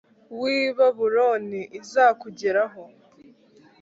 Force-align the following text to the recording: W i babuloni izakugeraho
W 0.39 0.41
i 0.57 0.59
babuloni 0.77 1.61
izakugeraho 1.79 2.81